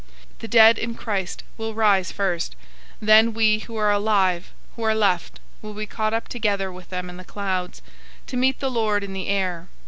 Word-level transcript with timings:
The 0.39 0.47
dead 0.47 0.79
in 0.79 0.95
Christ 0.95 1.43
will 1.59 1.75
rise 1.75 2.11
first, 2.11 2.55
004:017 3.01 3.05
then 3.05 3.33
we 3.35 3.59
who 3.59 3.75
are 3.75 3.91
alive, 3.91 4.51
who 4.75 4.81
are 4.81 4.95
left, 4.95 5.39
will 5.61 5.75
be 5.75 5.85
caught 5.85 6.11
up 6.15 6.27
together 6.27 6.71
with 6.71 6.89
them 6.89 7.07
in 7.07 7.17
the 7.17 7.23
clouds, 7.23 7.83
to 8.25 8.35
meet 8.35 8.59
the 8.59 8.71
Lord 8.71 9.03
in 9.03 9.13
the 9.13 9.27
air. 9.27 9.67